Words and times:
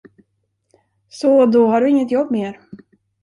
Så 1.09 1.45
då 1.45 1.67
har 1.67 1.81
du 1.81 1.89
inget 1.89 2.11
jobb 2.11 2.31
mer. 2.31 2.59